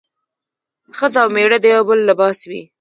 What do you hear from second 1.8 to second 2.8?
بل لباس وي